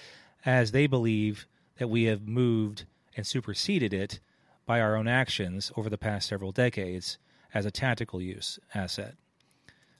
as 0.44 0.72
they 0.72 0.86
believe 0.86 1.46
that 1.78 1.88
we 1.88 2.04
have 2.04 2.26
moved 2.26 2.84
and 3.16 3.26
superseded 3.26 3.92
it 3.92 4.20
by 4.64 4.80
our 4.80 4.96
own 4.96 5.08
actions 5.08 5.70
over 5.76 5.88
the 5.88 5.98
past 5.98 6.28
several 6.28 6.52
decades 6.52 7.18
as 7.54 7.64
a 7.64 7.70
tactical 7.70 8.20
use 8.20 8.58
asset. 8.74 9.14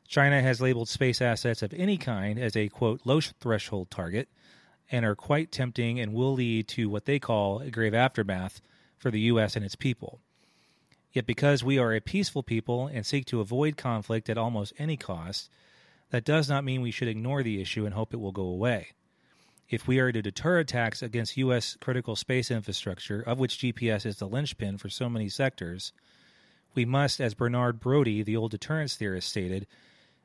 China 0.08 0.40
has 0.40 0.60
labeled 0.60 0.88
space 0.88 1.20
assets 1.20 1.62
of 1.62 1.72
any 1.74 1.96
kind 1.96 2.38
as 2.38 2.56
a 2.56 2.68
quote 2.68 3.00
low 3.04 3.20
threshold 3.20 3.90
target 3.90 4.28
and 4.90 5.04
are 5.04 5.16
quite 5.16 5.50
tempting 5.50 5.98
and 5.98 6.12
will 6.12 6.34
lead 6.34 6.68
to 6.68 6.88
what 6.88 7.06
they 7.06 7.18
call 7.18 7.60
a 7.60 7.70
grave 7.70 7.94
aftermath 7.94 8.60
for 8.96 9.10
the 9.10 9.20
U.S. 9.20 9.56
and 9.56 9.64
its 9.64 9.74
people. 9.74 10.20
Yet, 11.12 11.26
because 11.26 11.64
we 11.64 11.78
are 11.78 11.94
a 11.94 12.00
peaceful 12.00 12.42
people 12.42 12.86
and 12.86 13.06
seek 13.06 13.24
to 13.26 13.40
avoid 13.40 13.76
conflict 13.76 14.28
at 14.28 14.36
almost 14.36 14.74
any 14.78 14.96
cost, 14.96 15.50
that 16.10 16.24
does 16.24 16.48
not 16.48 16.64
mean 16.64 16.82
we 16.82 16.90
should 16.90 17.08
ignore 17.08 17.42
the 17.42 17.60
issue 17.60 17.84
and 17.84 17.94
hope 17.94 18.12
it 18.12 18.20
will 18.20 18.32
go 18.32 18.42
away. 18.42 18.88
If 19.68 19.88
we 19.88 19.98
are 19.98 20.12
to 20.12 20.22
deter 20.22 20.58
attacks 20.58 21.02
against 21.02 21.36
U.S. 21.38 21.76
critical 21.80 22.14
space 22.14 22.50
infrastructure, 22.50 23.20
of 23.20 23.38
which 23.38 23.58
GPS 23.58 24.06
is 24.06 24.18
the 24.18 24.28
linchpin 24.28 24.78
for 24.78 24.88
so 24.88 25.08
many 25.08 25.28
sectors, 25.28 25.92
we 26.74 26.84
must, 26.84 27.20
as 27.20 27.34
Bernard 27.34 27.80
Brodie, 27.80 28.22
the 28.22 28.36
old 28.36 28.52
deterrence 28.52 28.94
theorist, 28.94 29.28
stated, 29.28 29.66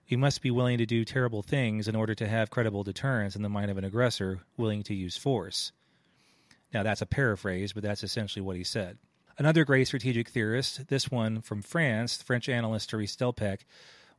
we 0.09 0.17
must 0.17 0.41
be 0.41 0.51
willing 0.51 0.77
to 0.77 0.85
do 0.85 1.05
terrible 1.05 1.41
things 1.41 1.87
in 1.87 1.95
order 1.95 2.13
to 2.13 2.27
have 2.27 2.49
credible 2.49 2.83
deterrence 2.83 3.35
in 3.35 3.41
the 3.41 3.49
mind 3.49 3.71
of 3.71 3.77
an 3.77 3.85
aggressor 3.85 4.41
willing 4.57 4.83
to 4.83 4.93
use 4.93 5.15
force. 5.15 5.71
Now, 6.73 6.83
that's 6.83 7.01
a 7.01 7.05
paraphrase, 7.05 7.73
but 7.73 7.81
that's 7.81 8.03
essentially 8.03 8.43
what 8.43 8.57
he 8.57 8.63
said. 8.63 8.97
Another 9.41 9.65
great 9.65 9.87
strategic 9.87 10.29
theorist, 10.29 10.87
this 10.89 11.09
one 11.09 11.41
from 11.41 11.63
France, 11.63 12.21
French 12.21 12.47
analyst 12.47 12.91
Therese 12.91 13.15
Delpech, 13.15 13.61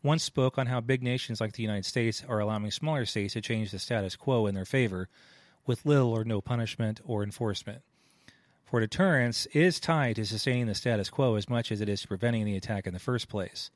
once 0.03 0.25
spoke 0.25 0.59
on 0.59 0.67
how 0.67 0.81
big 0.81 1.01
nations 1.01 1.41
like 1.41 1.53
the 1.53 1.63
United 1.63 1.85
States 1.85 2.25
are 2.29 2.41
allowing 2.41 2.69
smaller 2.73 3.07
states 3.07 3.35
to 3.35 3.41
change 3.41 3.71
the 3.71 3.79
status 3.79 4.17
quo 4.17 4.49
in 4.49 4.57
their 4.57 4.65
favor 4.65 5.09
with 5.65 5.87
little 5.87 6.11
or 6.11 6.25
no 6.25 6.41
punishment 6.41 7.01
or 7.05 7.23
enforcement 7.23 7.83
for 8.65 8.81
deterrence 8.81 9.47
is 9.53 9.79
tied 9.79 10.17
to 10.17 10.25
sustaining 10.25 10.67
the 10.67 10.75
status 10.75 11.09
quo 11.09 11.37
as 11.37 11.49
much 11.49 11.71
as 11.71 11.81
it 11.81 11.89
is 11.91 12.01
to 12.01 12.09
preventing 12.09 12.47
the 12.47 12.57
attack 12.57 12.87
in 12.87 12.93
the 12.93 12.99
first 12.99 13.29
place. 13.29 13.71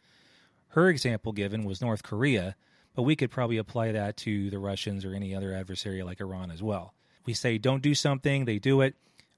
Her 0.71 0.89
example 0.89 1.33
given 1.33 1.65
was 1.65 1.81
North 1.81 2.03
Korea, 2.03 2.57
But 2.95 3.03
we 3.03 3.15
could 3.15 3.31
probably 3.31 3.59
apply 3.59 3.93
that 3.93 4.17
to 4.17 4.49
the 4.49 4.59
Russians 4.59 5.05
or 5.05 5.15
any 5.15 5.35
other 5.35 5.55
adversary 5.55 6.03
like 6.03 6.21
Iran 6.21 6.51
as 6.51 6.63
well. 6.63 6.95
We 7.27 7.35
say 7.35 7.59
don't 7.59 7.83
do 7.83 7.95
something, 7.95 8.47
they 8.47 8.59
do 8.59 8.81
it. 8.81 8.97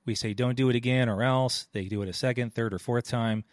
We 0.09 0.15
say 0.15 0.33
don't 0.33 0.57
do 0.57 0.71
it 0.71 0.75
again 0.75 1.07
or 1.11 1.23
else, 1.23 1.69
they 1.73 1.85
do 1.85 2.01
it 2.01 2.09
a 2.09 2.15
second, 2.15 2.55
third, 2.55 2.73
or 2.73 2.79
fourth 2.79 3.07
time. 3.07 3.45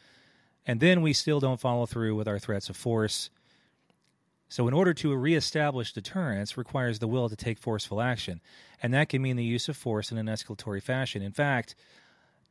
And 0.65 0.79
then 0.79 1.01
we 1.01 1.11
still 1.11 1.41
don't 1.41 1.59
follow 1.59 1.85
through 1.85 2.15
with 2.15 2.29
our 2.29 2.39
threats 2.39 2.69
of 2.69 2.77
force. 2.77 3.29
So, 4.47 4.65
in 4.65 4.73
order 4.73 4.93
to 4.93 5.13
reestablish 5.13 5.91
deterrence, 5.91 6.55
requires 6.55 6.99
the 6.99 7.09
will 7.09 7.27
to 7.27 7.35
take 7.35 7.59
forceful 7.59 8.01
action, 8.01 8.39
and 8.81 8.93
that 8.93 9.09
can 9.09 9.21
mean 9.21 9.35
the 9.35 9.43
use 9.43 9.67
of 9.67 9.75
force 9.75 10.13
in 10.13 10.17
an 10.17 10.27
escalatory 10.27 10.81
fashion. 10.81 11.21
In 11.21 11.33
fact, 11.33 11.75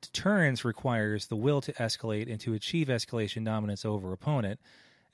deterrence 0.02 0.66
requires 0.66 1.28
the 1.28 1.37
will 1.37 1.62
to 1.62 1.73
escalate 1.73 2.30
and 2.30 2.38
to 2.40 2.52
achieve 2.52 2.88
escalation 2.88 3.42
dominance 3.42 3.87
over 3.87 4.12
opponent, 4.12 4.61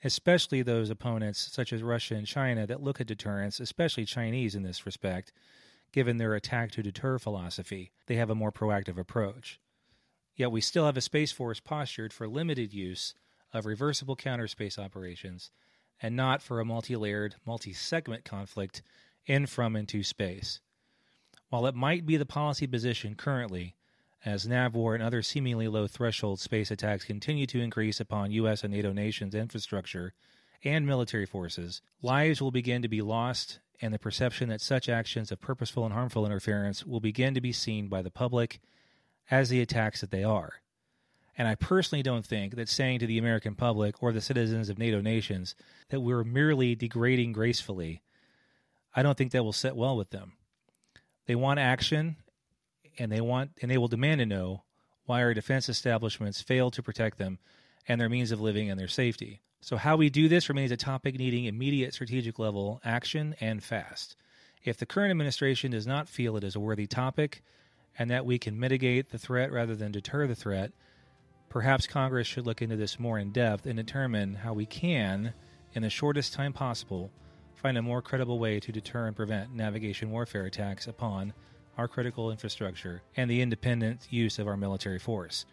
especially 0.03 0.63
those 0.63 0.89
opponents 0.89 1.39
such 1.49 1.71
as 1.71 1.81
Russia 1.81 2.15
and 2.15 2.27
China 2.27 2.67
that 2.67 2.83
look 2.83 2.99
at 2.99 3.07
deterrence, 3.07 3.61
especially 3.61 4.03
Chinese 4.03 4.53
in 4.53 4.63
this 4.63 4.85
respect, 4.85 5.31
given 5.91 6.17
their 6.17 6.33
attack 6.33 6.71
to 6.71 6.83
deter 6.83 7.19
philosophy. 7.19 7.91
They 8.07 8.15
have 8.15 8.29
a 8.29 8.35
more 8.35 8.51
proactive 8.51 8.97
approach. 8.97 9.59
Yet 10.35 10.51
we 10.51 10.61
still 10.61 10.85
have 10.85 10.97
a 10.97 11.01
Space 11.01 11.31
Force 11.31 11.59
postured 11.59 12.13
for 12.13 12.27
limited 12.27 12.73
use 12.73 13.13
of 13.53 13.65
reversible 13.65 14.15
counter 14.15 14.47
space 14.47 14.79
operations 14.79 15.51
and 16.01 16.15
not 16.15 16.41
for 16.41 16.59
a 16.59 16.65
multi 16.65 16.95
layered, 16.95 17.35
multi 17.45 17.73
segment 17.73 18.25
conflict 18.25 18.81
in, 19.25 19.45
from, 19.45 19.75
and 19.75 19.87
to 19.89 20.03
space. 20.03 20.59
While 21.49 21.67
it 21.67 21.75
might 21.75 22.05
be 22.05 22.17
the 22.17 22.25
policy 22.25 22.65
position 22.65 23.15
currently, 23.15 23.75
as 24.23 24.47
NAVWAR 24.47 24.95
and 24.95 25.03
other 25.03 25.21
seemingly 25.21 25.67
low 25.67 25.87
threshold 25.87 26.39
space 26.39 26.71
attacks 26.71 27.03
continue 27.05 27.45
to 27.47 27.59
increase 27.59 27.99
upon 27.99 28.31
U.S. 28.31 28.63
and 28.63 28.73
NATO 28.73 28.93
nations' 28.93 29.35
infrastructure 29.35 30.13
and 30.63 30.85
military 30.85 31.25
forces, 31.25 31.81
lives 32.01 32.41
will 32.41 32.51
begin 32.51 32.83
to 32.83 32.87
be 32.87 33.01
lost, 33.01 33.59
and 33.81 33.93
the 33.93 33.99
perception 33.99 34.49
that 34.49 34.61
such 34.61 34.87
actions 34.87 35.31
of 35.31 35.41
purposeful 35.41 35.85
and 35.85 35.93
harmful 35.93 36.25
interference 36.25 36.85
will 36.85 36.99
begin 36.99 37.33
to 37.33 37.41
be 37.41 37.51
seen 37.51 37.87
by 37.87 38.01
the 38.01 38.11
public 38.11 38.59
as 39.29 39.49
the 39.49 39.61
attacks 39.61 40.01
that 40.01 40.11
they 40.11 40.23
are. 40.23 40.61
And 41.37 41.47
I 41.47 41.55
personally 41.55 42.03
don't 42.03 42.25
think 42.25 42.55
that 42.55 42.69
saying 42.69 42.99
to 42.99 43.07
the 43.07 43.17
American 43.17 43.55
public 43.55 44.03
or 44.03 44.11
the 44.11 44.21
citizens 44.21 44.69
of 44.69 44.77
NATO 44.77 45.01
nations 45.01 45.55
that 45.89 46.01
we're 46.01 46.23
merely 46.23 46.75
degrading 46.75 47.31
gracefully, 47.31 48.03
I 48.93 49.01
don't 49.01 49.17
think 49.17 49.31
that 49.31 49.43
will 49.43 49.53
sit 49.53 49.75
well 49.75 49.97
with 49.97 50.09
them. 50.11 50.33
They 51.25 51.35
want 51.35 51.59
action 51.59 52.17
and 52.99 53.11
they 53.11 53.21
want 53.21 53.51
and 53.61 53.71
they 53.71 53.77
will 53.77 53.87
demand 53.87 54.19
to 54.19 54.25
know 54.25 54.63
why 55.05 55.23
our 55.23 55.33
defense 55.33 55.69
establishments 55.69 56.41
fail 56.41 56.69
to 56.71 56.83
protect 56.83 57.17
them 57.17 57.39
and 57.87 57.99
their 57.99 58.09
means 58.09 58.31
of 58.31 58.41
living 58.41 58.69
and 58.69 58.79
their 58.79 58.87
safety. 58.87 59.41
So 59.63 59.77
how 59.77 59.95
we 59.95 60.09
do 60.09 60.27
this 60.27 60.49
remains 60.49 60.71
a 60.71 60.77
topic 60.77 61.19
needing 61.19 61.45
immediate 61.45 61.93
strategic 61.93 62.39
level 62.39 62.81
action 62.83 63.35
and 63.39 63.63
fast. 63.63 64.15
If 64.63 64.77
the 64.77 64.87
current 64.87 65.11
administration 65.11 65.71
does 65.71 65.85
not 65.85 66.09
feel 66.09 66.35
it 66.35 66.43
is 66.43 66.55
a 66.55 66.59
worthy 66.59 66.87
topic, 66.87 67.43
and 67.97 68.09
that 68.09 68.25
we 68.25 68.39
can 68.39 68.59
mitigate 68.59 69.09
the 69.09 69.19
threat 69.19 69.51
rather 69.51 69.75
than 69.75 69.91
deter 69.91 70.25
the 70.25 70.35
threat, 70.35 70.71
perhaps 71.49 71.85
Congress 71.85 72.25
should 72.25 72.45
look 72.45 72.61
into 72.61 72.75
this 72.75 72.99
more 72.99 73.19
in 73.19 73.31
depth 73.31 73.65
and 73.67 73.77
determine 73.77 74.35
how 74.35 74.53
we 74.53 74.65
can, 74.65 75.33
in 75.73 75.83
the 75.83 75.89
shortest 75.89 76.33
time 76.33 76.53
possible, 76.53 77.11
find 77.53 77.77
a 77.77 77.81
more 77.81 78.01
credible 78.01 78.39
way 78.39 78.59
to 78.59 78.71
deter 78.71 79.05
and 79.05 79.15
prevent 79.15 79.53
navigation 79.53 80.09
warfare 80.09 80.45
attacks 80.45 80.87
upon 80.87 81.33
our 81.77 81.87
critical 81.87 82.31
infrastructure 82.31 83.03
and 83.15 83.29
the 83.29 83.41
independent 83.41 84.07
use 84.09 84.39
of 84.39 84.47
our 84.47 84.57
military 84.57 84.99
force. 84.99 85.45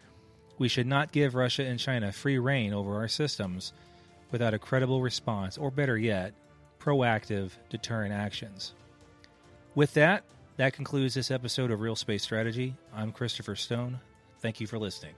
We 0.57 0.67
should 0.67 0.87
not 0.87 1.11
give 1.11 1.35
Russia 1.35 1.63
and 1.63 1.79
China 1.79 2.11
free 2.11 2.39
rein 2.39 2.73
over 2.73 2.95
our 2.95 3.07
systems 3.07 3.71
without 4.31 4.53
a 4.53 4.59
credible 4.59 5.01
response, 5.01 5.57
or 5.57 5.71
better 5.71 5.97
yet, 5.97 6.33
proactive 6.79 7.51
deterrent 7.69 8.13
actions. 8.13 8.73
With 9.75 9.93
that, 9.93 10.23
that 10.57 10.73
concludes 10.73 11.13
this 11.13 11.31
episode 11.31 11.71
of 11.71 11.81
Real 11.81 11.95
Space 11.95 12.23
Strategy. 12.23 12.75
I'm 12.93 13.11
Christopher 13.11 13.55
Stone. 13.55 13.99
Thank 14.39 14.59
you 14.59 14.67
for 14.67 14.77
listening. 14.77 15.13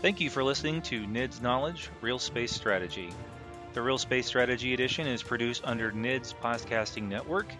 Thank 0.00 0.20
you 0.20 0.30
for 0.30 0.42
listening 0.42 0.82
to 0.82 1.06
NIDS 1.06 1.40
Knowledge 1.40 1.90
Real 2.00 2.18
Space 2.18 2.52
Strategy. 2.52 3.10
The 3.72 3.82
Real 3.82 3.98
Space 3.98 4.26
Strategy 4.26 4.74
edition 4.74 5.06
is 5.06 5.22
produced 5.22 5.62
under 5.64 5.92
NIDS 5.92 6.34
Podcasting 6.34 7.08
Network, 7.08 7.52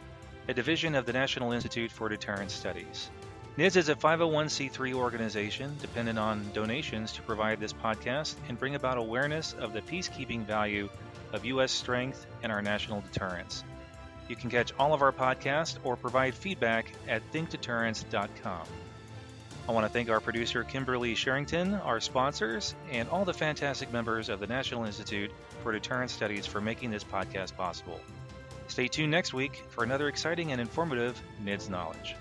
a 0.48 0.54
division 0.54 0.94
of 0.94 1.06
the 1.06 1.12
National 1.12 1.52
Institute 1.52 1.90
for 1.90 2.08
Deterrence 2.08 2.52
Studies. 2.52 3.10
NIDS 3.58 3.76
is 3.76 3.88
a 3.90 3.94
501c3 3.94 4.94
organization 4.94 5.76
dependent 5.82 6.18
on 6.18 6.50
donations 6.54 7.12
to 7.12 7.20
provide 7.20 7.60
this 7.60 7.74
podcast 7.74 8.36
and 8.48 8.58
bring 8.58 8.76
about 8.76 8.96
awareness 8.96 9.52
of 9.52 9.74
the 9.74 9.82
peacekeeping 9.82 10.46
value 10.46 10.88
of 11.34 11.44
U.S. 11.44 11.70
strength 11.70 12.24
and 12.42 12.50
our 12.50 12.62
national 12.62 13.02
deterrence. 13.02 13.62
You 14.26 14.36
can 14.36 14.48
catch 14.48 14.72
all 14.78 14.94
of 14.94 15.02
our 15.02 15.12
podcasts 15.12 15.76
or 15.84 15.96
provide 15.96 16.34
feedback 16.34 16.94
at 17.06 17.30
thinkdeterrence.com. 17.30 18.66
I 19.68 19.72
want 19.72 19.86
to 19.86 19.92
thank 19.92 20.08
our 20.08 20.20
producer 20.20 20.64
Kimberly 20.64 21.14
Sherrington, 21.14 21.74
our 21.74 22.00
sponsors, 22.00 22.74
and 22.90 23.06
all 23.10 23.26
the 23.26 23.34
fantastic 23.34 23.92
members 23.92 24.30
of 24.30 24.40
the 24.40 24.46
National 24.46 24.86
Institute 24.86 25.30
for 25.62 25.72
Deterrence 25.72 26.12
Studies 26.12 26.46
for 26.46 26.62
making 26.62 26.90
this 26.90 27.04
podcast 27.04 27.54
possible. 27.54 28.00
Stay 28.68 28.88
tuned 28.88 29.10
next 29.10 29.34
week 29.34 29.62
for 29.68 29.84
another 29.84 30.08
exciting 30.08 30.52
and 30.52 30.60
informative 30.60 31.20
NIDS 31.44 31.68
Knowledge. 31.68 32.16